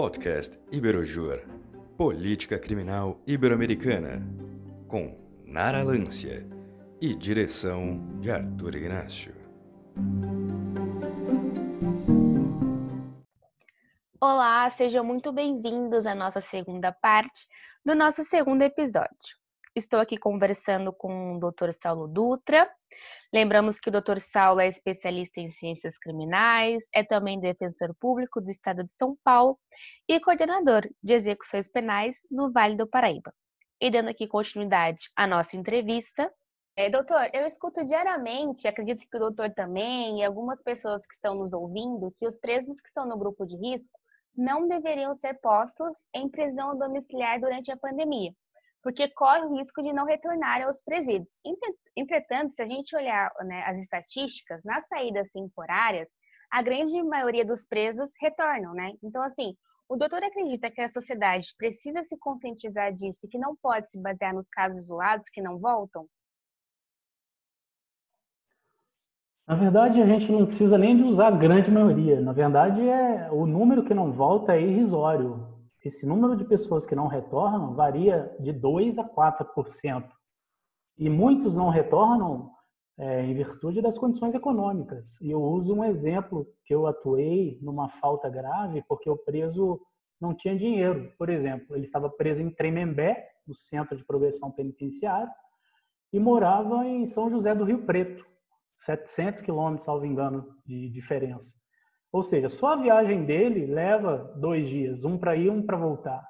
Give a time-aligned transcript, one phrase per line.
[0.00, 1.40] Podcast Iberojur,
[1.96, 4.22] Política Criminal Ibero-Americana,
[4.86, 6.46] com Nara Lância
[7.00, 9.34] e direção de Arthur Ignacio.
[14.20, 17.48] Olá, sejam muito bem-vindos à nossa segunda parte
[17.84, 19.36] do nosso segundo episódio.
[19.78, 21.70] Estou aqui conversando com o Dr.
[21.80, 22.68] Saulo Dutra.
[23.32, 24.18] Lembramos que o Dr.
[24.18, 29.56] Saulo é especialista em ciências criminais, é também defensor público do Estado de São Paulo
[30.08, 33.32] e coordenador de execuções penais no Vale do Paraíba.
[33.80, 36.28] E dando aqui continuidade à nossa entrevista,
[36.76, 41.36] é, doutor, eu escuto diariamente, acredito que o doutor também e algumas pessoas que estão
[41.36, 43.96] nos ouvindo, que os presos que estão no grupo de risco
[44.36, 48.32] não deveriam ser postos em prisão domiciliar durante a pandemia,
[48.82, 51.40] porque corre o risco de não retornar aos presídios.
[51.96, 56.08] Entretanto, se a gente olhar né, as estatísticas, nas saídas temporárias,
[56.50, 58.92] a grande maioria dos presos retornam, né?
[59.02, 59.54] Então, assim,
[59.88, 64.00] o doutor acredita que a sociedade precisa se conscientizar disso e que não pode se
[64.00, 66.06] basear nos casos isolados que não voltam?
[69.46, 72.20] Na verdade, a gente não precisa nem de usar a grande maioria.
[72.20, 75.47] Na verdade, é o número que não volta é irrisório.
[75.84, 80.08] Esse número de pessoas que não retornam varia de 2 a 4%.
[80.98, 82.50] E muitos não retornam
[82.98, 85.20] é, em virtude das condições econômicas.
[85.20, 89.80] E eu uso um exemplo que eu atuei numa falta grave porque o preso
[90.20, 91.12] não tinha dinheiro.
[91.16, 95.32] Por exemplo, ele estava preso em Tremembé, no Centro de Progressão Penitenciária,
[96.12, 98.26] e morava em São José do Rio Preto,
[98.84, 101.57] 700 quilômetros, salvo engano, de diferença.
[102.12, 106.26] Ou seja, só a viagem dele leva dois dias, um para ir, um para voltar.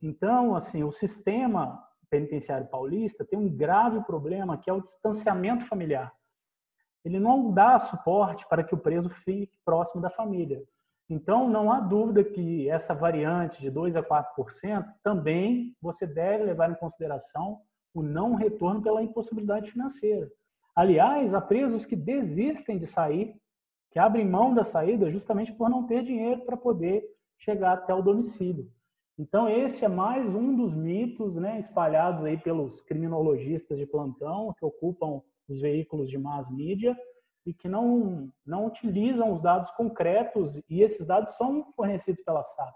[0.00, 6.12] Então, assim, o sistema penitenciário paulista tem um grave problema que é o distanciamento familiar.
[7.04, 10.62] Ele não dá suporte para que o preso fique próximo da família.
[11.08, 16.70] Então, não há dúvida que essa variante de 2 a 4% também você deve levar
[16.70, 17.60] em consideração
[17.94, 20.28] o não retorno pela impossibilidade financeira.
[20.74, 23.34] Aliás, há presos que desistem de sair,
[23.96, 27.02] que abrem mão da saída justamente por não ter dinheiro para poder
[27.38, 28.70] chegar até o domicílio.
[29.18, 34.66] Então, esse é mais um dos mitos né, espalhados aí pelos criminologistas de plantão que
[34.66, 36.94] ocupam os veículos de mass mídia
[37.46, 42.74] e que não, não utilizam os dados concretos e esses dados são fornecidos pela SAP.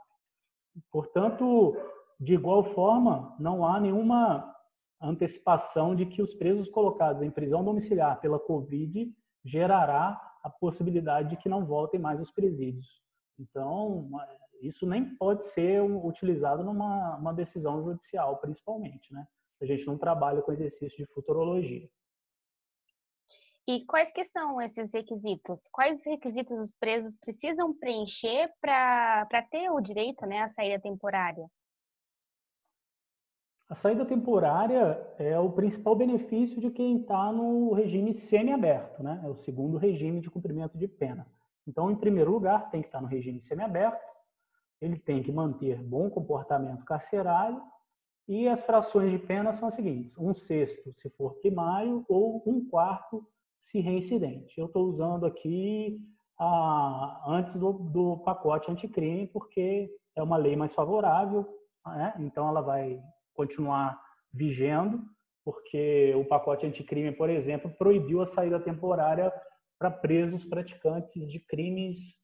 [0.90, 1.76] Portanto,
[2.18, 4.56] de igual forma, não há nenhuma
[5.02, 9.14] antecipação de que os presos colocados em prisão domiciliar pela Covid
[9.44, 13.00] gerará a possibilidade de que não voltem mais aos presídios.
[13.38, 14.10] Então,
[14.60, 19.26] isso nem pode ser utilizado numa uma decisão judicial, principalmente, né?
[19.60, 21.88] A gente não trabalha com exercício de futurologia.
[23.68, 25.60] E quais que são esses requisitos?
[25.70, 31.46] Quais requisitos os presos precisam preencher para ter o direito né, à saída temporária?
[33.70, 39.20] A saída temporária é o principal benefício de quem está no regime semiaberto, né?
[39.24, 41.24] É o segundo regime de cumprimento de pena.
[41.64, 44.04] Então, em primeiro lugar, tem que estar no regime semiaberto,
[44.80, 47.62] ele tem que manter bom comportamento carcerário
[48.26, 52.68] e as frações de pena são as seguintes: um sexto se for primário ou um
[52.68, 53.24] quarto
[53.60, 54.58] se reincidente.
[54.58, 55.96] Eu estou usando aqui
[56.36, 61.46] a, antes do, do pacote anticrime porque é uma lei mais favorável,
[61.86, 62.14] né?
[62.18, 63.00] então ela vai
[63.40, 63.98] continuar
[64.30, 65.02] vigendo,
[65.42, 69.32] porque o pacote anticrime, por exemplo, proibiu a saída temporária
[69.78, 72.18] para presos praticantes de crimes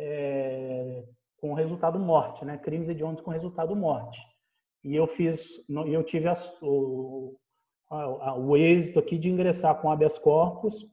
[0.00, 1.04] é,
[1.36, 2.56] com resultado morte, né?
[2.56, 4.18] crimes hediondos com resultado morte.
[4.82, 7.36] E eu fiz, eu tive a, o,
[7.90, 10.86] a, o êxito aqui de ingressar com habeas corpus,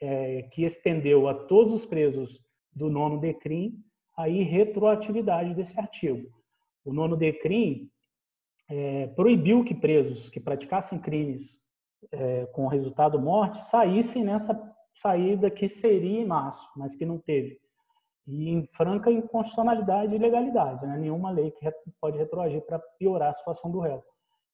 [0.00, 2.40] é, que estendeu a todos os presos
[2.72, 3.82] do nono DECRIM
[4.16, 6.30] a retroatividade desse artigo.
[6.84, 7.90] O nono DECRIM
[8.68, 11.60] é, proibiu que presos que praticassem crimes
[12.12, 14.58] é, com resultado morte saíssem nessa
[14.94, 17.58] saída que seria em março, mas que não teve.
[18.26, 20.96] E em franca inconstitucionalidade e ilegalidade, né?
[20.96, 21.70] nenhuma lei que
[22.00, 24.02] pode retroagir para piorar a situação do réu.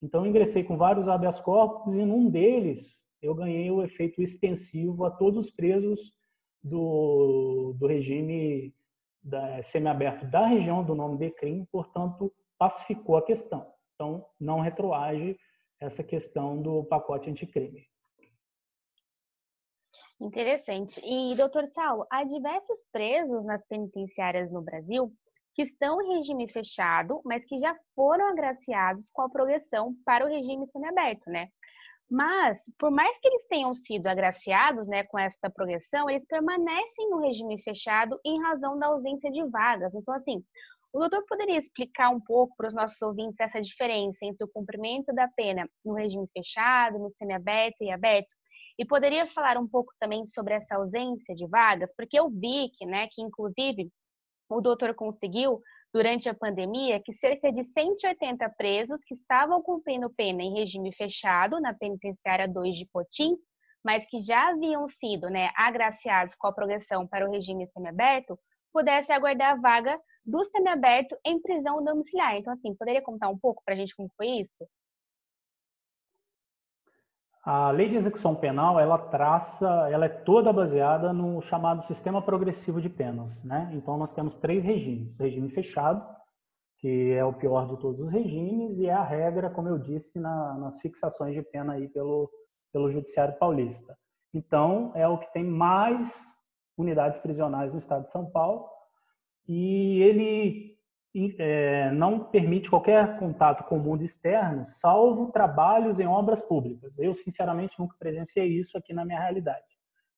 [0.01, 5.11] Então, ingressei com vários habeas corpus e num deles eu ganhei o efeito extensivo a
[5.11, 6.11] todos os presos
[6.63, 8.73] do, do regime
[9.23, 13.71] da, semiaberto da região do nome de crime, portanto, pacificou a questão.
[14.01, 15.37] Então, não retroage
[15.79, 17.85] essa questão do pacote anticrime.
[20.19, 20.99] Interessante.
[21.05, 25.13] E, doutor Saulo, há diversos presos nas penitenciárias no Brasil
[25.53, 30.27] que estão em regime fechado, mas que já foram agraciados com a progressão para o
[30.27, 31.49] regime semiaberto, né?
[32.09, 37.21] Mas, por mais que eles tenham sido agraciados né, com essa progressão, eles permanecem no
[37.21, 39.93] regime fechado em razão da ausência de vagas.
[39.93, 40.43] Então, assim,
[40.93, 45.13] O doutor poderia explicar um pouco para os nossos ouvintes essa diferença entre o cumprimento
[45.13, 48.27] da pena no regime fechado, no semiaberto e aberto?
[48.77, 52.85] E poderia falar um pouco também sobre essa ausência de vagas, porque eu vi que,
[52.85, 53.89] né, que inclusive
[54.49, 55.61] o doutor conseguiu
[55.93, 61.59] durante a pandemia que cerca de 180 presos que estavam cumprindo pena em regime fechado
[61.61, 63.37] na penitenciária 2 de Potim,
[63.83, 68.37] mas que já haviam sido né, agraciados com a progressão para o regime semiaberto,
[68.73, 72.35] pudessem aguardar a vaga do semiaberto em prisão domiciliar.
[72.35, 74.65] Então, assim, poderia contar um pouco para a gente como foi isso?
[77.43, 82.79] A lei de execução penal, ela traça, ela é toda baseada no chamado sistema progressivo
[82.79, 83.71] de penas, né?
[83.73, 86.05] Então nós temos três regimes: o regime fechado,
[86.77, 90.19] que é o pior de todos os regimes e é a regra, como eu disse,
[90.19, 92.29] na, nas fixações de pena aí pelo
[92.71, 93.97] pelo Judiciário Paulista.
[94.33, 96.07] Então é o que tem mais
[96.77, 98.69] unidades prisionais no Estado de São Paulo
[99.47, 100.71] e ele
[101.37, 106.97] é, não permite qualquer contato com o mundo externo, salvo trabalhos em obras públicas.
[106.97, 109.65] Eu, sinceramente, nunca presenciei isso aqui na minha realidade.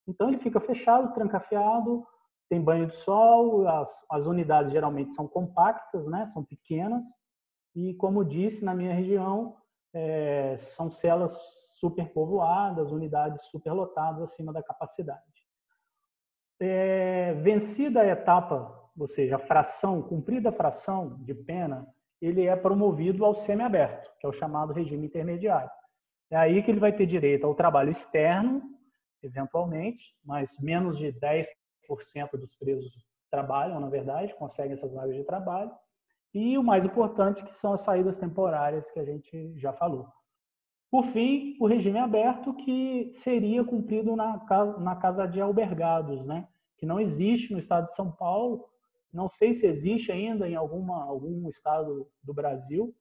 [0.07, 2.05] Então, ele fica fechado, trancafiado,
[2.49, 6.27] tem banho de sol, as, as unidades geralmente são compactas, né?
[6.27, 7.03] são pequenas,
[7.75, 9.57] e, como disse, na minha região,
[9.93, 11.35] é, são celas
[11.79, 15.21] superpovoadas, unidades superlotadas acima da capacidade.
[16.59, 21.87] É, vencida a etapa ou seja, a fração, cumprida a fração de pena,
[22.21, 25.69] ele é promovido ao semiaberto, que é o chamado regime intermediário.
[26.31, 28.61] É aí que ele vai ter direito ao trabalho externo,
[29.21, 31.47] eventualmente, mas menos de 10%
[32.33, 32.91] dos presos
[33.29, 35.71] trabalham, na verdade, conseguem essas vagas de trabalho.
[36.33, 40.07] E o mais importante, que são as saídas temporárias que a gente já falou.
[40.89, 46.47] Por fim, o regime aberto, que seria cumprido na casa, na casa de albergados, né?
[46.77, 48.65] que não existe no estado de São Paulo,
[49.13, 52.93] não sei se existe ainda em alguma, algum estado do Brasil,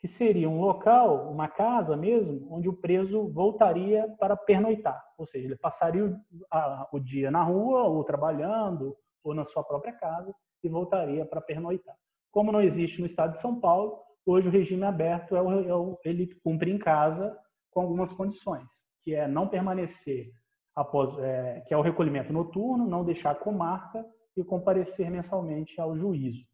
[0.00, 5.00] que seria um local, uma casa mesmo, onde o preso voltaria para pernoitar.
[5.18, 6.16] Ou seja, ele passaria o,
[6.50, 10.34] a, o dia na rua, ou trabalhando, ou na sua própria casa,
[10.64, 11.94] e voltaria para pernoitar.
[12.32, 15.74] Como não existe no estado de São Paulo, hoje o regime aberto é o, é
[15.74, 17.36] o, ele cumpre em casa
[17.70, 18.70] com algumas condições,
[19.02, 20.30] que é não permanecer
[20.74, 24.04] após, é, que é o recolhimento noturno, não deixar comarca
[24.36, 26.46] e comparecer mensalmente ao juízo.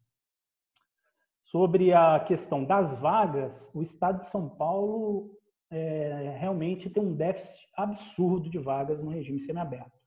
[1.43, 5.37] Sobre a questão das vagas, o Estado de São Paulo
[5.69, 9.97] é, realmente tem um déficit absurdo de vagas no regime semiaberto.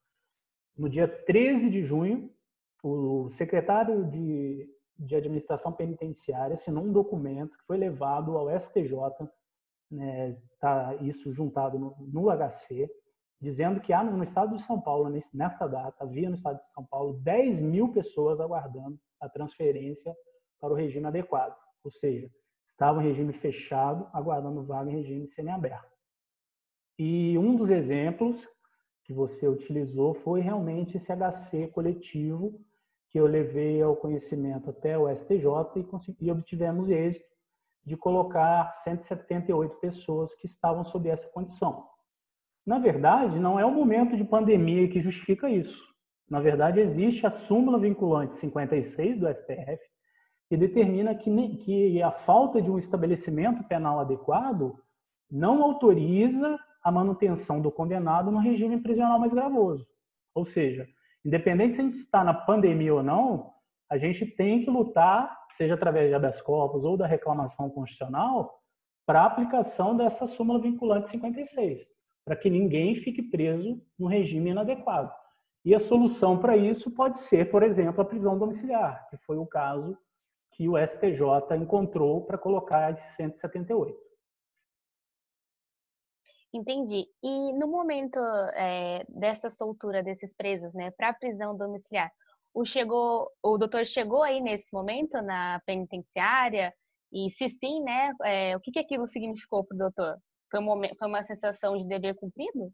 [0.77, 2.31] No dia 13 de junho,
[2.83, 4.69] o secretário de,
[4.99, 8.95] de Administração Penitenciária assinou um documento que foi levado ao STJ,
[9.91, 12.89] né, tá isso juntado no, no HC,
[13.41, 16.85] dizendo que há no estado de São Paulo, nesta data, havia no estado de São
[16.85, 20.15] Paulo 10 mil pessoas aguardando a transferência
[20.61, 22.31] para o regime adequado, ou seja,
[22.67, 25.89] estava em regime fechado, aguardando vaga em regime semiaberto.
[26.99, 28.47] E um dos exemplos
[29.05, 32.61] que você utilizou foi realmente esse HC coletivo
[33.11, 35.47] que eu levei ao conhecimento até o STJ
[35.77, 37.29] e, consegui, e obtivemos êxito
[37.85, 41.90] de colocar 178 pessoas que estavam sob essa condição.
[42.71, 45.85] Na verdade, não é o momento de pandemia que justifica isso.
[46.31, 49.81] Na verdade, existe a súmula vinculante 56 do STF,
[50.49, 54.79] que determina que, que a falta de um estabelecimento penal adequado
[55.29, 59.85] não autoriza a manutenção do condenado no regime prisional mais gravoso.
[60.33, 60.87] Ou seja,
[61.25, 63.51] independente se a gente está na pandemia ou não,
[63.91, 68.61] a gente tem que lutar, seja através de habeas corpus ou da reclamação constitucional,
[69.05, 71.99] para a aplicação dessa súmula vinculante 56
[72.31, 75.13] para que ninguém fique preso no regime inadequado.
[75.65, 79.45] E a solução para isso pode ser, por exemplo, a prisão domiciliar, que foi o
[79.45, 79.99] caso
[80.53, 83.99] que o STJ encontrou para colocar esse 178.
[86.55, 87.05] Entendi.
[87.21, 88.21] E no momento
[88.55, 92.13] é, dessa soltura desses presos, né, para prisão domiciliar,
[92.55, 96.73] o chegou, o doutor chegou aí nesse momento na penitenciária
[97.13, 100.17] e se sim, né, é, o que, que aquilo significou para o doutor?
[100.51, 102.73] Foi, um momento, foi uma sensação de dever cumprido?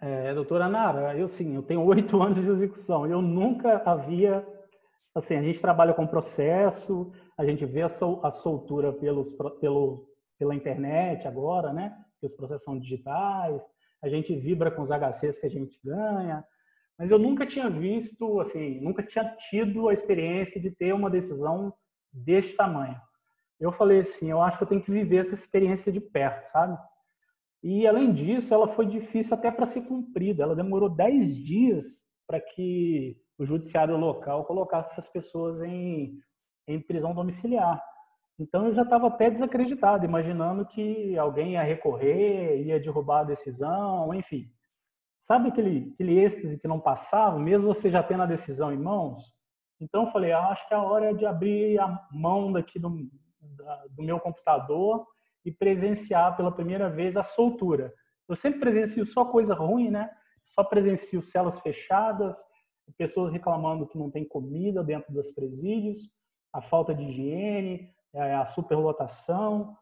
[0.00, 3.06] É, doutora Nara, eu sim, eu tenho oito anos de execução.
[3.06, 4.46] Eu nunca havia,
[5.14, 9.30] assim, a gente trabalha com processo, a gente vê a, sol, a soltura pelos,
[9.60, 11.96] pelo, pela internet agora, né?
[12.18, 13.62] Que os processos são digitais,
[14.02, 16.44] a gente vibra com os HCs que a gente ganha,
[16.98, 21.72] mas eu nunca tinha visto, assim, nunca tinha tido a experiência de ter uma decisão
[22.12, 23.00] deste tamanho
[23.62, 26.76] eu falei assim, eu acho que eu tenho que viver essa experiência de perto, sabe?
[27.62, 30.42] E além disso, ela foi difícil até para ser cumprida.
[30.42, 31.84] Ela demorou 10 dias
[32.26, 36.18] para que o judiciário local colocasse essas pessoas em,
[36.66, 37.80] em prisão domiciliar.
[38.36, 44.12] Então eu já estava até desacreditado, imaginando que alguém ia recorrer, ia derrubar a decisão,
[44.12, 44.50] enfim.
[45.20, 49.22] Sabe aquele, aquele êxtase que não passava, mesmo você já tendo a decisão em mãos?
[49.80, 53.08] Então eu falei, ah, acho que é a hora de abrir a mão daqui do,
[53.90, 55.06] do meu computador
[55.44, 57.92] e presenciar pela primeira vez a soltura.
[58.28, 60.10] Eu sempre presencio só coisa ruim, né?
[60.44, 62.36] Só presencio celas fechadas,
[62.96, 66.10] pessoas reclamando que não tem comida dentro dos presídios,
[66.52, 69.76] a falta de higiene, é, a superlotação,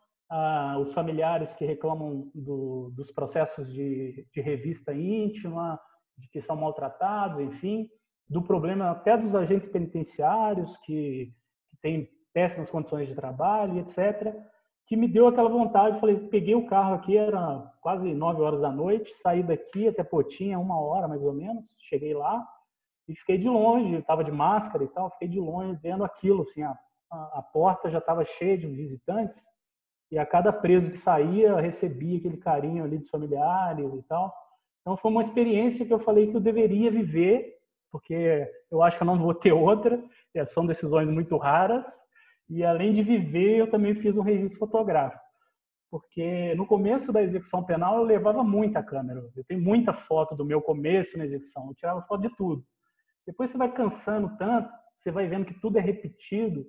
[0.81, 5.81] os familiares que reclamam do, dos processos de, de, revista íntima,
[6.17, 7.90] de que são maltratados, enfim,
[8.29, 11.35] do problema até dos agentes penitenciários que,
[11.69, 14.34] que têm péssimas condições de trabalho, etc.,
[14.87, 16.00] que me deu aquela vontade.
[16.00, 20.58] Falei, peguei o carro aqui, era quase nove horas da noite, saí daqui até Potinha,
[20.58, 22.46] uma hora mais ou menos, cheguei lá
[23.08, 26.62] e fiquei de longe, estava de máscara e tal, fiquei de longe vendo aquilo, assim,
[26.62, 26.76] a
[27.10, 29.42] a, porta já estava cheia de visitantes
[30.10, 34.32] e a cada preso que saía recebia aquele carinho ali dos familiares e tal.
[34.80, 37.58] Então foi uma experiência que eu falei que eu deveria viver,
[37.90, 40.02] porque eu acho que eu não vou ter outra,
[40.46, 41.87] são decisões muito raras.
[42.50, 45.23] E além de viver, eu também fiz um registro fotográfico.
[45.90, 49.25] Porque no começo da execução penal eu levava muita câmera.
[49.37, 52.64] Eu tenho muita foto do meu começo na execução, eu tirava foto de tudo.
[53.26, 56.66] Depois você vai cansando tanto, você vai vendo que tudo é repetido,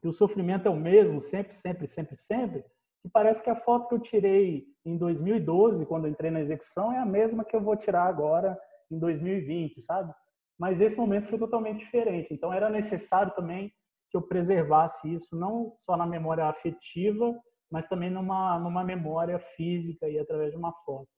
[0.00, 2.64] que o sofrimento é o mesmo, sempre, sempre, sempre, sempre,
[3.04, 6.92] e parece que a foto que eu tirei em 2012, quando eu entrei na execução,
[6.92, 8.58] é a mesma que eu vou tirar agora
[8.90, 10.12] em 2020, sabe?
[10.58, 12.32] Mas esse momento foi totalmente diferente.
[12.32, 13.72] Então era necessário também
[14.10, 17.38] que eu preservasse isso, não só na memória afetiva,
[17.70, 21.08] mas também numa, numa memória física e através de uma foto.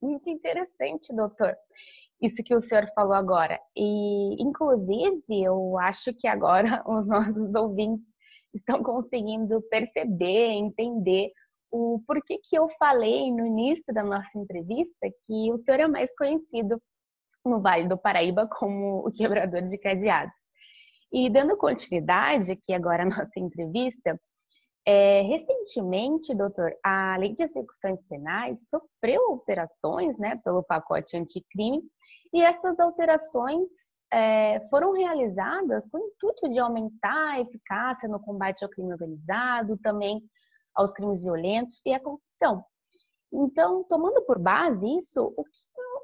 [0.00, 1.56] Muito interessante, doutor
[2.22, 3.60] isso que o senhor falou agora.
[3.76, 8.06] E, inclusive, eu acho que agora os nossos ouvintes
[8.54, 11.32] estão conseguindo perceber, entender
[11.70, 16.14] o porquê que eu falei no início da nossa entrevista que o senhor é mais
[16.16, 16.80] conhecido
[17.44, 20.34] no Vale do Paraíba como o quebrador de cadeados.
[21.12, 24.18] E dando continuidade aqui agora à nossa entrevista,
[24.86, 31.82] é, recentemente, doutor, a Lei de Execuções Penais sofreu alterações né, pelo pacote anticrime
[32.32, 33.68] e essas alterações
[34.10, 39.78] é, foram realizadas com o intuito de aumentar a eficácia no combate ao crime organizado,
[39.78, 40.20] também
[40.74, 42.64] aos crimes violentos e à corrupção.
[43.32, 45.50] Então, tomando por base isso, o que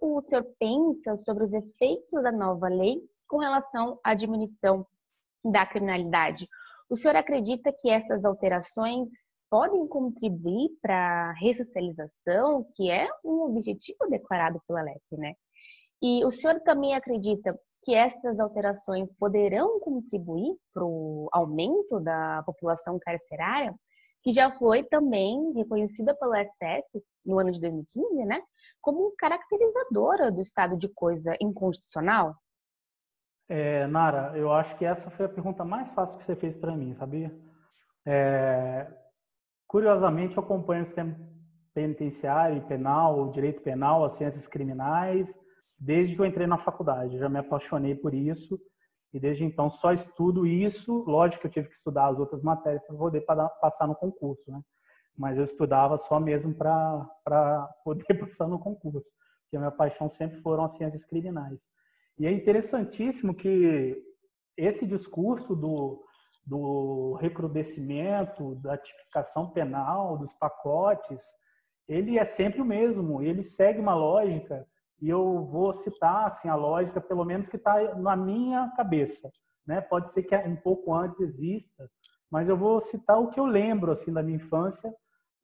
[0.03, 4.87] o senhor pensa sobre os efeitos da nova lei com relação à diminuição
[5.45, 6.49] da criminalidade?
[6.91, 9.11] O senhor acredita que essas alterações
[9.51, 15.35] podem contribuir para a ressocialização, que é um objetivo declarado pela LEP, né?
[16.03, 22.99] E o senhor também acredita que estas alterações poderão contribuir para o aumento da população
[22.99, 23.75] carcerária,
[24.23, 28.43] que já foi também reconhecida pela STF no ano de 2015, né,
[28.81, 32.35] como caracterizadora do estado de coisa inconstitucional?
[33.49, 36.77] É, Nara, eu acho que essa foi a pergunta mais fácil que você fez para
[36.77, 37.35] mim, sabia?
[38.07, 38.87] É,
[39.67, 41.17] curiosamente, eu acompanho o sistema
[41.73, 45.35] penitenciário, penal, o direito penal, as ciências criminais,
[45.79, 47.15] desde que eu entrei na faculdade.
[47.15, 48.61] Eu já me apaixonei por isso
[49.15, 51.05] e desde então só estudo isso.
[51.07, 53.23] Lógico que eu tive que estudar as outras matérias para poder
[53.61, 54.61] passar no concurso, né?
[55.17, 59.11] Mas eu estudava só mesmo para poder passar no concurso,
[59.43, 61.67] porque a minha paixão sempre foram as ciências criminais.
[62.19, 63.97] E é interessantíssimo que
[64.57, 66.05] esse discurso do,
[66.45, 71.23] do recrudescimento, da tipificação penal, dos pacotes,
[71.87, 74.67] ele é sempre o mesmo, ele segue uma lógica,
[75.01, 79.31] e eu vou citar assim, a lógica, pelo menos que está na minha cabeça.
[79.65, 79.81] Né?
[79.81, 81.89] Pode ser que um pouco antes exista,
[82.31, 84.93] mas eu vou citar o que eu lembro assim da minha infância,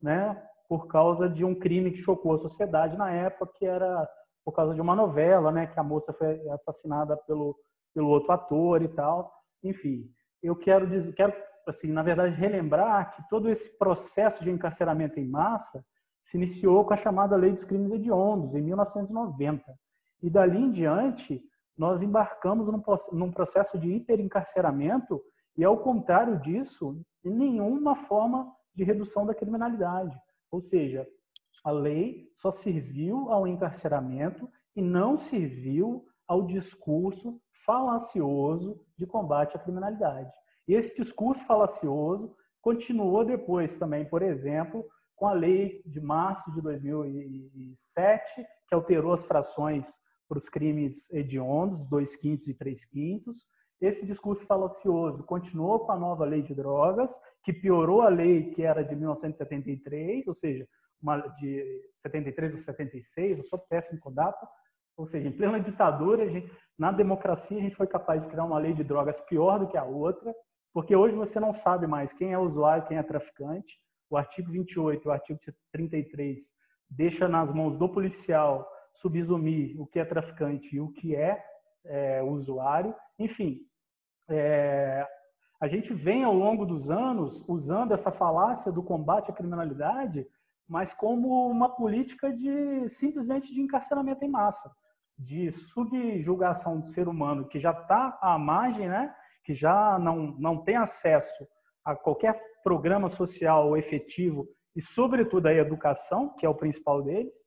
[0.03, 0.43] né?
[0.69, 4.09] por causa de um crime que chocou a sociedade na época, que era
[4.45, 7.57] por causa de uma novela, né, que a moça foi assassinada pelo
[7.95, 9.33] pelo outro ator e tal.
[9.63, 10.11] Enfim,
[10.43, 11.33] eu quero dizer, quero
[11.67, 15.83] assim, na verdade relembrar que todo esse processo de encarceramento em massa
[16.25, 19.63] se iniciou com a chamada Lei dos Crimes Hediondos em 1990.
[20.23, 21.43] E dali em diante,
[21.77, 22.67] nós embarcamos
[23.13, 25.23] num processo de hiperencarceramento
[25.57, 30.17] e, ao contrário disso, nenhuma forma de redução da criminalidade.
[30.51, 31.07] Ou seja,
[31.65, 39.59] a lei só serviu ao encarceramento e não serviu ao discurso falacioso de combate à
[39.59, 40.31] criminalidade.
[40.69, 46.61] E esse discurso falacioso continuou depois também, por exemplo, com a lei de março de
[46.61, 49.87] 2007, que alterou as frações
[50.29, 53.47] para os crimes hediondos, dois quintos e três quintos.
[53.81, 58.63] Esse discurso falacioso continuou com a nova lei de drogas, que piorou a lei que
[58.63, 60.67] era de 1973, ou seja,
[61.05, 64.49] uma de 73 ou 76, eu sou péssimo com data,
[64.97, 68.59] ou seja, em plena ditadura, gente, na democracia a gente foi capaz de criar uma
[68.59, 70.35] lei de drogas pior do que a outra,
[70.73, 73.79] porque hoje você não sabe mais quem é usuário, quem é traficante.
[74.09, 75.39] O artigo 28 e o artigo
[75.73, 76.41] 33
[76.89, 81.45] deixa nas mãos do policial subsumir o que é traficante e o que é,
[81.85, 82.95] é usuário.
[83.19, 83.61] Enfim,
[84.29, 85.07] é,
[85.61, 90.27] a gente vem ao longo dos anos usando essa falácia do combate à criminalidade,
[90.69, 94.71] mas como uma política de simplesmente de encarceramento em massa,
[95.19, 99.15] de subjugação do ser humano que já está à margem, né?
[99.45, 101.47] que já não, não tem acesso
[101.85, 107.47] a qualquer programa social efetivo e, sobretudo, a educação, que é o principal deles,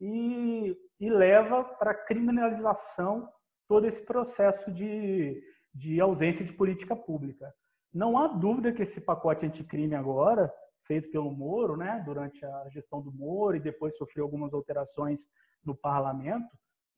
[0.00, 3.28] e, e leva para a criminalização
[3.66, 5.42] todo esse processo de,
[5.74, 7.52] de ausência de política pública.
[7.92, 10.52] Não há dúvida que esse pacote anticrime agora,
[10.88, 15.28] feito pelo Moro, né, durante a gestão do Moro e depois sofreu algumas alterações
[15.64, 16.48] no parlamento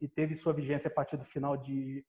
[0.00, 2.02] e teve sua vigência a partir do final de,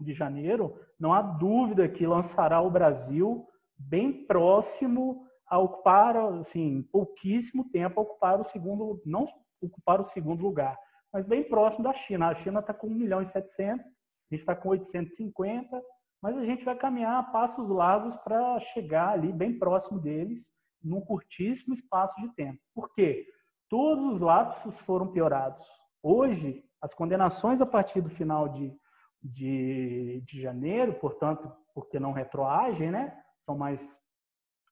[0.00, 3.48] de janeiro, não há dúvida que lançará o Brasil
[3.78, 9.26] bem próximo a ocupar, assim, pouquíssimo tempo a ocupar o segundo, não
[9.60, 10.76] ocupar o segundo lugar,
[11.12, 12.28] mas bem próximo da China.
[12.28, 13.90] A China está com 1 milhão e 700, a
[14.34, 15.82] gente está com 850,
[16.22, 20.50] mas a gente vai caminhar passos largos para chegar ali bem próximo deles,
[20.82, 22.60] num curtíssimo espaço de tempo.
[22.74, 23.26] Por quê?
[23.68, 25.62] Todos os lapsos foram piorados.
[26.02, 28.76] Hoje, as condenações a partir do final de,
[29.22, 33.16] de, de janeiro, portanto, porque não retroagem, né?
[33.38, 34.00] São mais,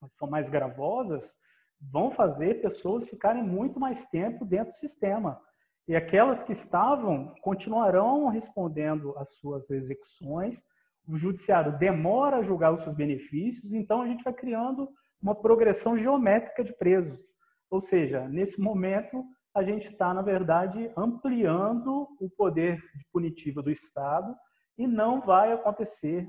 [0.09, 1.35] são mais gravosas,
[1.79, 5.41] vão fazer pessoas ficarem muito mais tempo dentro do sistema.
[5.87, 10.63] E aquelas que estavam continuarão respondendo às suas execuções.
[11.07, 14.87] O judiciário demora a julgar os seus benefícios, então a gente vai criando
[15.21, 17.21] uma progressão geométrica de presos.
[17.69, 22.81] Ou seja, nesse momento, a gente está, na verdade, ampliando o poder
[23.11, 24.35] punitivo do Estado
[24.77, 26.27] e não vai acontecer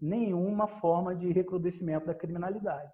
[0.00, 2.92] nenhuma forma de recrudescimento da criminalidade.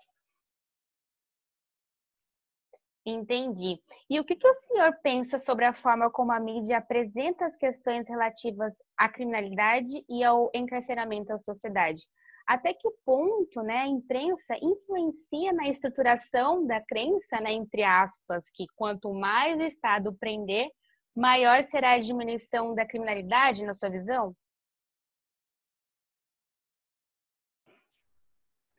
[3.05, 3.81] Entendi.
[4.09, 7.57] E o que, que, o senhor pensa sobre a forma como a mídia apresenta as
[7.57, 12.03] questões relativas à criminalidade e ao encarceramento da sociedade?
[12.51, 18.67] Até que ponto né, a imprensa influencia na estruturação da crença, né, entre aspas, que
[18.75, 20.69] quanto mais o Estado prender,
[21.15, 24.35] maior será a diminuição da criminalidade, na sua visão?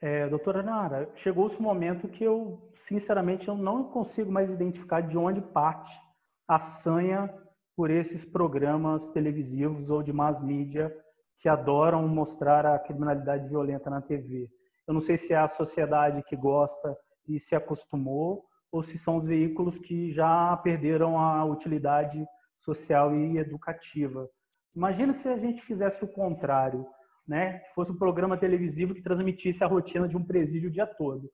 [0.01, 5.17] É, doutora Nara, chegou-se um momento que eu, sinceramente, eu não consigo mais identificar de
[5.17, 5.97] onde parte
[6.45, 7.33] a sanha
[7.73, 10.93] por esses programas televisivos ou de mass mídia
[11.41, 14.47] que adoram mostrar a criminalidade violenta na TV.
[14.87, 16.95] Eu não sei se é a sociedade que gosta
[17.27, 22.23] e se acostumou ou se são os veículos que já perderam a utilidade
[22.55, 24.29] social e educativa.
[24.75, 26.87] Imagina se a gente fizesse o contrário
[27.27, 30.85] né, que fosse um programa televisivo que transmitisse a rotina de um presídio o dia
[30.85, 31.29] todo,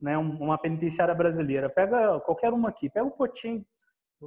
[0.00, 1.68] né, uma penitenciária brasileira.
[1.68, 3.64] Pega qualquer uma aqui, pega um potinho,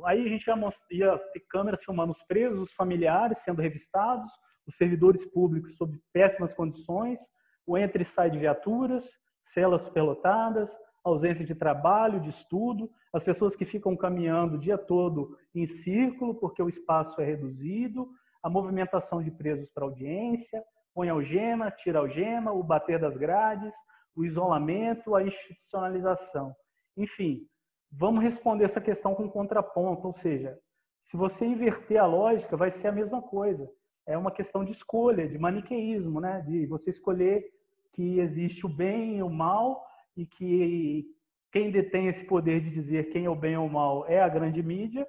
[0.06, 0.56] aí a gente ia,
[0.92, 4.28] ia ter câmeras filmando os presos, os familiares sendo revistados,
[4.68, 7.20] os servidores públicos sob péssimas condições,
[7.66, 13.56] o entra e sai de viaturas, celas superlotadas, ausência de trabalho, de estudo, as pessoas
[13.56, 18.10] que ficam caminhando o dia todo em círculo porque o espaço é reduzido,
[18.44, 23.74] a movimentação de presos para audiência, põe algema, tira algema, o bater das grades,
[24.16, 26.54] o isolamento, a institucionalização.
[26.98, 27.48] Enfim,
[27.92, 30.58] vamos responder essa questão com contraponto, ou seja,
[31.00, 33.70] se você inverter a lógica, vai ser a mesma coisa.
[34.06, 36.42] É uma questão de escolha, de maniqueísmo, né?
[36.42, 37.52] De você escolher
[37.94, 39.86] que existe o bem e o mal
[40.16, 41.06] e que
[41.52, 44.30] quem detém esse poder de dizer quem é o bem ou o mal é a
[44.30, 45.08] grande mídia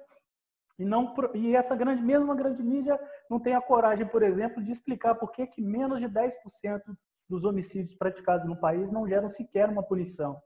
[0.77, 4.71] e, não, e essa grande, mesma grande mídia não tem a coragem, por exemplo, de
[4.71, 6.81] explicar por que, que menos de 10%
[7.29, 10.41] dos homicídios praticados no país não geram sequer uma punição.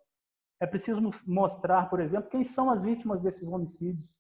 [0.59, 4.13] É preciso mostrar, por exemplo, quem são as vítimas desses homicídios.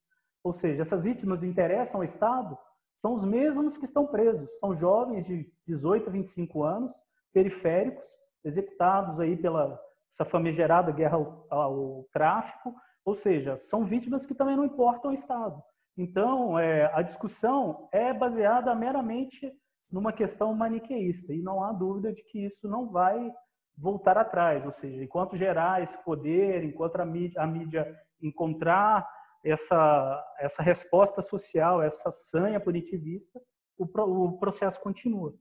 [0.43, 2.57] Ou seja, essas vítimas interessam ao Estado?
[2.97, 4.57] São os mesmos que estão presos.
[4.59, 6.91] São jovens de 18 a 25 anos,
[7.33, 8.07] periféricos,
[8.43, 9.79] executados aí pela
[10.09, 12.73] essa famigerada guerra ao, ao tráfico.
[13.05, 15.61] Ou seja, são vítimas que também não importam ao Estado.
[15.97, 19.51] Então, é, a discussão é baseada meramente
[19.91, 23.31] numa questão maniqueísta e não há dúvida de que isso não vai
[23.77, 29.07] voltar atrás, ou seja, enquanto gerar esse poder, enquanto a mídia, a mídia encontrar
[29.43, 33.39] essa, essa resposta social, essa sanha punitivista,
[33.77, 35.33] o, o processo continua.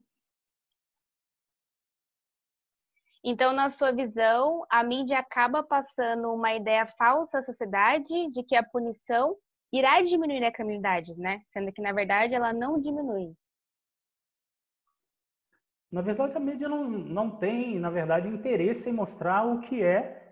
[3.23, 8.55] Então, na sua visão, a mídia acaba passando uma ideia falsa à sociedade de que
[8.55, 9.35] a punição
[9.73, 11.41] irá diminuir a criminalidade, né?
[11.43, 13.33] Sendo que, na verdade, ela não diminui.
[15.91, 20.25] Na verdade, a mídia não, não tem, na verdade, interesse em mostrar o que é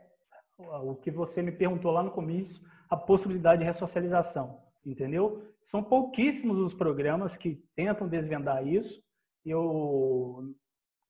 [0.58, 5.43] o que você me perguntou lá no começo, a possibilidade de ressocialização, entendeu?
[5.62, 9.04] São pouquíssimos os programas que tentam desvendar isso.
[9.45, 10.56] Eu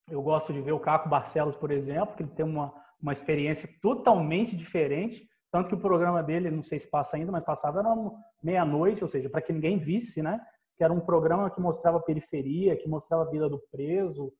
[0.08, 3.68] eu gosto de ver o Caco Barcelos, por exemplo, que ele tem uma, uma experiência
[3.82, 7.94] totalmente diferente, tanto que o programa dele, não sei se passa ainda, mas passava era
[8.42, 10.40] meia-noite, ou seja, para que ninguém visse, né?
[10.76, 14.32] Que era um programa que mostrava a periferia, que mostrava a vida do preso,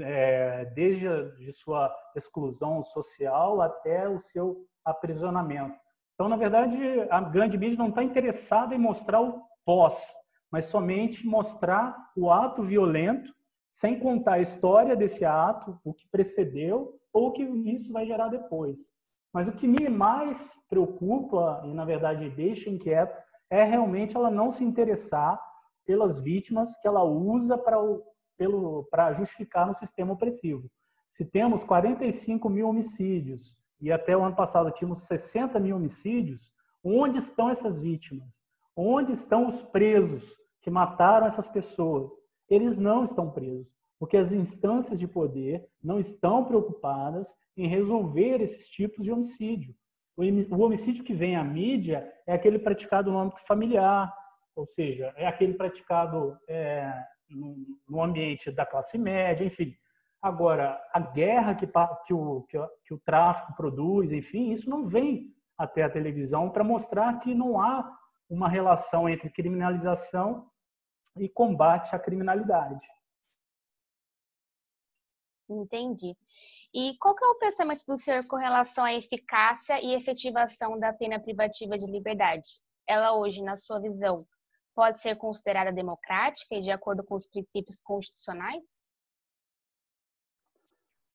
[0.00, 5.78] é, desde a, de sua exclusão social até o seu aprisionamento.
[6.18, 6.76] Então, na verdade,
[7.10, 10.04] a grande mídia não está interessada em mostrar o pós,
[10.50, 13.32] mas somente mostrar o ato violento,
[13.70, 18.26] sem contar a história desse ato, o que precedeu ou o que isso vai gerar
[18.30, 18.80] depois.
[19.32, 23.16] Mas o que me mais preocupa e, na verdade, deixa inquieto
[23.48, 25.40] é realmente ela não se interessar
[25.86, 30.68] pelas vítimas que ela usa para justificar no sistema opressivo.
[31.08, 37.18] Se temos 45 mil homicídios e até o ano passado tínhamos 60 mil homicídios, onde
[37.18, 38.28] estão essas vítimas?
[38.76, 42.12] Onde estão os presos que mataram essas pessoas?
[42.48, 48.68] Eles não estão presos, porque as instâncias de poder não estão preocupadas em resolver esses
[48.68, 49.74] tipos de homicídio.
[50.16, 54.12] O homicídio que vem à mídia é aquele praticado no âmbito familiar,
[54.56, 56.92] ou seja, é aquele praticado é,
[57.88, 59.72] no ambiente da classe média, enfim.
[60.20, 61.66] Agora, a guerra que,
[62.06, 66.64] que, o, que, que o tráfico produz, enfim, isso não vem até a televisão para
[66.64, 67.96] mostrar que não há
[68.28, 70.50] uma relação entre criminalização
[71.16, 72.86] e combate à criminalidade.
[75.48, 76.16] Entendi.
[76.74, 80.92] E qual que é o pensamento do senhor com relação à eficácia e efetivação da
[80.92, 82.48] pena privativa de liberdade?
[82.86, 84.26] Ela hoje, na sua visão,
[84.74, 88.62] pode ser considerada democrática e de acordo com os princípios constitucionais?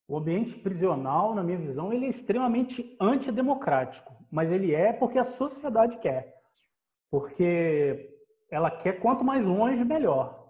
[0.07, 5.23] O ambiente prisional, na minha visão, ele é extremamente antidemocrático, mas ele é porque a
[5.23, 6.35] sociedade quer.
[7.09, 8.13] Porque
[8.51, 10.43] ela quer quanto mais longe, melhor.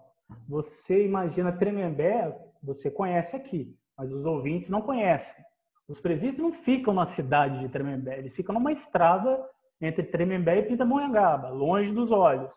[0.48, 5.42] Você imagina Tremembé, você conhece aqui, mas os ouvintes não conhecem.
[5.86, 9.42] Os presídios não ficam na cidade de Tremembé, eles ficam numa estrada
[9.80, 12.54] entre Tremembé e Pindamonhangaba, longe dos olhos.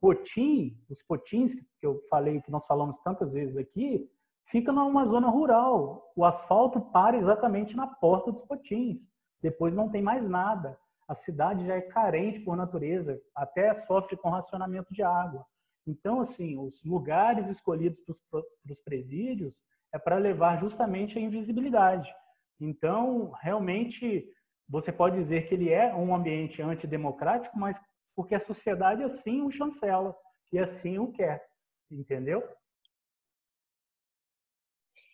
[0.00, 4.08] Potim, os potins que eu falei, que nós falamos tantas vezes aqui,
[4.50, 6.12] fica numa zona rural.
[6.16, 9.10] O asfalto para exatamente na porta dos potins.
[9.42, 10.78] Depois não tem mais nada.
[11.08, 15.44] A cidade já é carente por natureza, até sofre com racionamento de água.
[15.86, 17.98] Então, assim, os lugares escolhidos
[18.30, 19.60] para os presídios
[19.92, 22.12] é para levar justamente a invisibilidade.
[22.60, 24.28] Então, realmente,
[24.68, 27.80] você pode dizer que ele é um ambiente antidemocrático, mas
[28.14, 30.14] porque a sociedade assim o chancela
[30.52, 31.44] e assim o quer,
[31.90, 32.46] entendeu?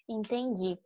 [0.08, 0.78] Entendi.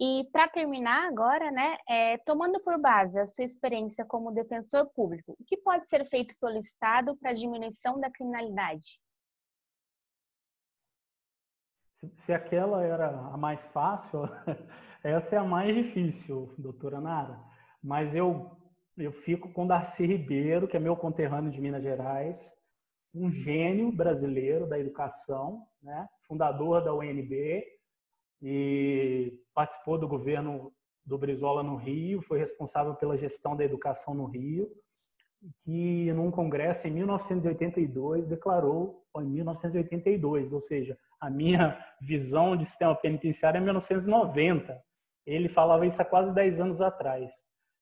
[0.00, 5.36] E para terminar agora, né, é, tomando por base a sua experiência como defensor público,
[5.38, 9.00] o que pode ser feito pelo Estado para a diminuição da criminalidade?
[11.98, 14.22] Se, se aquela era a mais fácil,
[15.02, 17.42] essa é a mais difícil, doutora Nara.
[17.82, 18.56] Mas eu
[18.98, 22.52] eu fico com Darcy Ribeiro, que é meu conterrâneo de Minas Gerais,
[23.14, 26.08] um gênio brasileiro da educação, né?
[26.26, 27.64] fundador da UNB
[28.40, 30.72] e participou do governo
[31.04, 34.70] do Brizola no Rio, foi responsável pela gestão da educação no Rio,
[35.64, 42.94] que num congresso em 1982 declarou, em 1982, ou seja, a minha visão de sistema
[42.94, 44.80] penitenciário é 1990.
[45.26, 47.32] Ele falava isso há quase 10 anos atrás.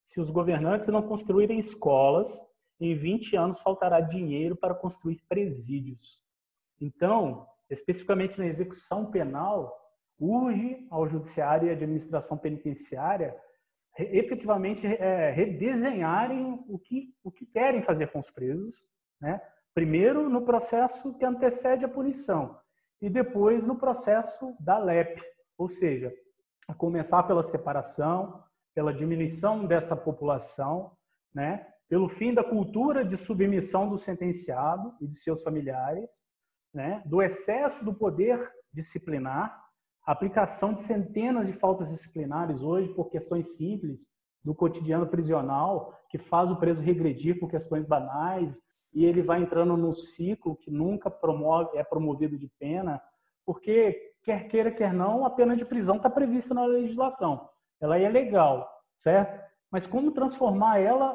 [0.04, 2.40] Se os governantes não construírem escolas,
[2.80, 6.20] em 20 anos faltará dinheiro para construir presídios.
[6.80, 9.85] Então, especificamente na execução penal,
[10.18, 13.36] urge ao judiciário e à administração penitenciária
[13.98, 18.74] efetivamente é, redesenharem o que, o que querem fazer com os presos,
[19.20, 19.40] né?
[19.74, 22.58] primeiro no processo que antecede a punição
[23.00, 25.20] e depois no processo da LEP,
[25.56, 26.12] ou seja,
[26.68, 28.42] a começar pela separação,
[28.74, 30.92] pela diminuição dessa população,
[31.34, 31.66] né?
[31.88, 36.08] pelo fim da cultura de submissão do sentenciado e de seus familiares,
[36.74, 37.02] né?
[37.06, 39.65] do excesso do poder disciplinar,
[40.06, 44.08] aplicação de centenas de faltas disciplinares hoje por questões simples
[44.44, 48.62] do cotidiano prisional que faz o preso regredir por questões banais
[48.94, 53.02] e ele vai entrando num ciclo que nunca promove, é promovido de pena,
[53.44, 57.48] porque quer queira, quer não, a pena de prisão está prevista na legislação.
[57.80, 59.44] Ela é legal, certo?
[59.70, 61.14] Mas como transformar ela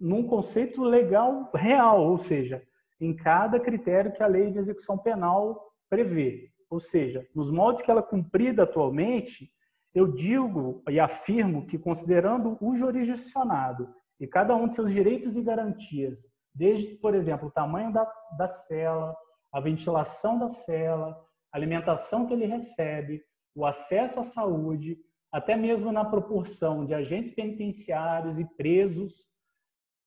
[0.00, 2.62] num conceito legal real, ou seja,
[3.00, 6.51] em cada critério que a lei de execução penal prevê.
[6.72, 9.52] Ou seja, nos modos que ela é cumprida atualmente,
[9.94, 15.42] eu digo e afirmo que, considerando o jurisdicionado e cada um de seus direitos e
[15.42, 19.14] garantias, desde, por exemplo, o tamanho da, da cela,
[19.52, 21.10] a ventilação da cela,
[21.52, 23.22] a alimentação que ele recebe,
[23.54, 24.96] o acesso à saúde,
[25.30, 29.28] até mesmo na proporção de agentes penitenciários e presos,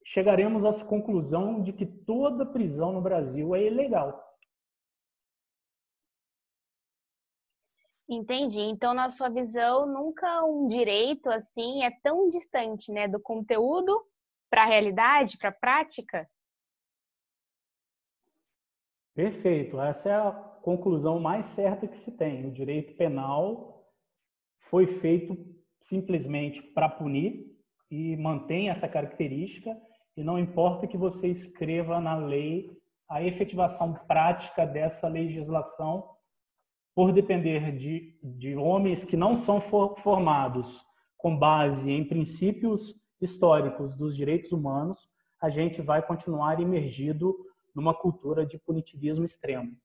[0.03, 4.24] chegaremos à conclusão de que toda prisão no Brasil é ilegal.
[8.07, 8.59] Entendi.
[8.59, 14.05] Então, na sua visão, nunca um direito assim é tão distante, né, do conteúdo
[14.49, 16.29] para a realidade, para a prática?
[19.15, 19.79] Perfeito.
[19.79, 22.45] Essa é a conclusão mais certa que se tem.
[22.45, 23.89] O direito penal
[24.69, 25.37] foi feito
[25.81, 27.55] simplesmente para punir
[27.89, 29.75] e mantém essa característica
[30.17, 32.71] e não importa que você escreva na lei
[33.07, 36.14] a efetivação prática dessa legislação
[36.95, 40.83] por depender de, de homens que não são for, formados
[41.17, 45.09] com base em princípios históricos dos direitos humanos,
[45.41, 47.35] a gente vai continuar imergido
[47.75, 49.75] numa cultura de punitivismo extremo.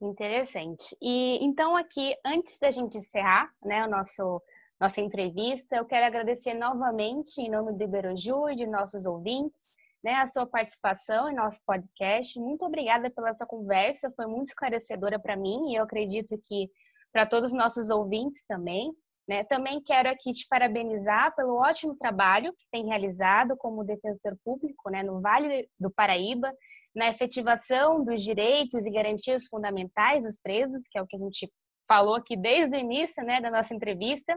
[0.00, 0.96] Interessante.
[1.00, 4.42] E então aqui, antes da gente encerrar, né, o nosso
[4.80, 9.61] nossa entrevista, eu quero agradecer novamente em nome do Iberoju e de nossos ouvintes,
[10.02, 12.38] né, a sua participação em nosso podcast.
[12.38, 16.68] Muito obrigada pela sua conversa, foi muito esclarecedora para mim e eu acredito que
[17.12, 18.92] para todos os nossos ouvintes também.
[19.28, 19.44] Né?
[19.44, 25.02] Também quero aqui te parabenizar pelo ótimo trabalho que tem realizado como defensor público né,
[25.02, 26.52] no Vale do Paraíba,
[26.94, 31.50] na efetivação dos direitos e garantias fundamentais dos presos, que é o que a gente
[31.88, 34.36] falou aqui desde o início né, da nossa entrevista.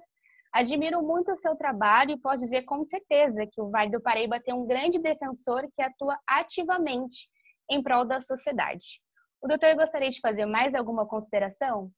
[0.56, 4.40] Admiro muito o seu trabalho e posso dizer com certeza que o Vale do Paraíba
[4.40, 7.30] tem um grande defensor que atua ativamente
[7.70, 9.02] em prol da sociedade.
[9.42, 11.92] O doutor gostaria de fazer mais alguma consideração?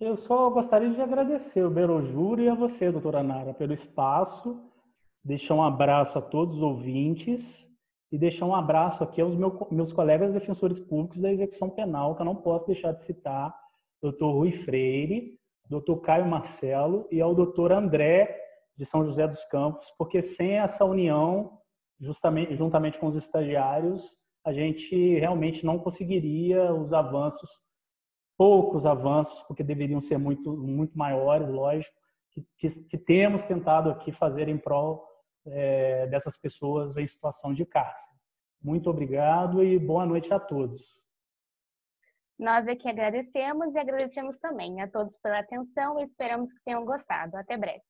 [0.00, 4.60] Eu só gostaria de agradecer o Berojuro e a você, doutora Nara, pelo espaço,
[5.22, 7.69] deixar um abraço a todos os ouvintes
[8.10, 9.36] e deixar um abraço aqui aos
[9.70, 13.54] meus colegas defensores públicos da execução penal, que eu não posso deixar de citar,
[14.02, 18.36] doutor Rui Freire, doutor Caio Marcelo e ao doutor André
[18.76, 21.58] de São José dos Campos, porque sem essa união,
[22.00, 24.02] justamente juntamente com os estagiários,
[24.44, 27.48] a gente realmente não conseguiria os avanços
[28.40, 31.94] poucos avanços, porque deveriam ser muito, muito maiores, lógico,
[32.30, 35.04] que, que, que temos tentado aqui fazer em prol
[35.46, 38.16] é, dessas pessoas em situação de cárcere.
[38.62, 41.00] Muito obrigado e boa noite a todos.
[42.38, 47.36] Nós aqui agradecemos e agradecemos também a todos pela atenção e esperamos que tenham gostado.
[47.36, 47.82] Até breve.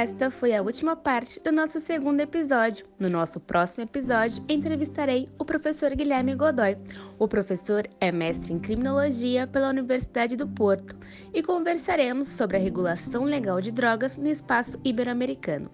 [0.00, 2.86] Esta foi a última parte do nosso segundo episódio.
[3.00, 6.76] No nosso próximo episódio, entrevistarei o professor Guilherme Godoy.
[7.18, 10.94] O professor é mestre em criminologia pela Universidade do Porto
[11.34, 15.68] e conversaremos sobre a regulação legal de drogas no espaço ibero-americano.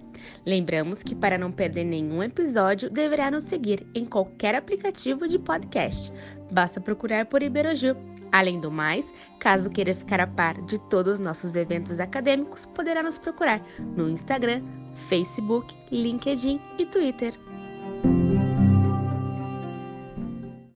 [0.47, 6.11] Lembramos que para não perder nenhum episódio, deverá nos seguir em qualquer aplicativo de podcast.
[6.51, 7.95] Basta procurar por Iberoju.
[8.35, 13.01] Além do mais, caso queira ficar a par de todos os nossos eventos acadêmicos, poderá
[13.01, 13.63] nos procurar
[13.97, 14.61] no Instagram,
[15.09, 17.33] Facebook, LinkedIn e Twitter.